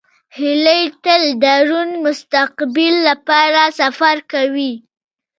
[0.37, 4.73] هیلۍ تل د روڼ مستقبل لپاره سفر کوي